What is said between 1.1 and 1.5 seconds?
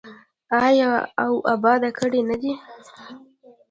او